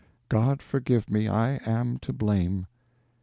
God 0.29 0.63
forgive 0.63 1.11
me, 1.11 1.27
I 1.27 1.57
am 1.63 1.99
to 1.99 2.11
blame." 2.11 2.65